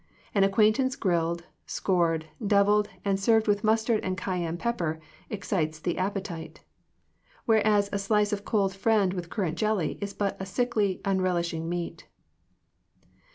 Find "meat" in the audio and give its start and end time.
11.69-12.07